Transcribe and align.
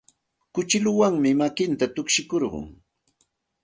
Kuchilluwanmi 0.53 1.29
makinta 1.43 1.85
tukshikurqun. 1.95 2.67